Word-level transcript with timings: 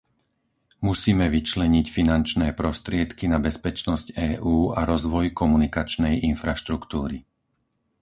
Musíme 0.87 1.25
vyčleniť 1.35 1.85
finančné 1.97 2.47
prostriedky 2.61 3.25
na 3.33 3.37
bezpečnosť 3.47 4.07
EÚ 4.29 4.57
a 4.79 4.89
rozvoj 4.91 5.25
komunikačnej 5.41 6.15
infraštruktúry. 6.31 7.17